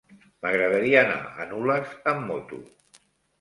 [0.45, 2.61] M'agradaria anar a Nulles amb moto.